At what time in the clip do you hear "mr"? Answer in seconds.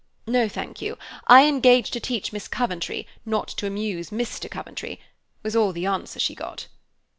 4.09-4.49